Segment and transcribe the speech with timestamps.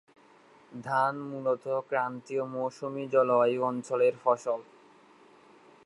[0.81, 4.59] ধান মূলত ক্রান্তিয় মৌসুমি জলবায়ু অঞ্চলের ফসল।